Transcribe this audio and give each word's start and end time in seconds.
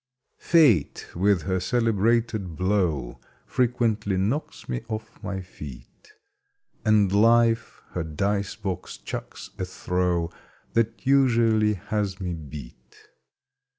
Fate 0.39 1.07
with 1.15 1.43
her 1.43 1.59
celebrated 1.59 2.55
blow 2.55 3.19
Frequently 3.45 4.17
knocks 4.17 4.67
me 4.67 4.81
off 4.89 5.21
my 5.21 5.41
feet; 5.41 6.11
And 6.83 7.11
Life 7.11 7.83
her 7.91 8.03
dice 8.03 8.55
box 8.55 8.97
chucks 8.97 9.51
a 9.59 9.65
throw 9.65 10.31
That 10.73 11.05
usually 11.05 11.73
has 11.75 12.19
me 12.19 12.33
beat. 12.33 12.97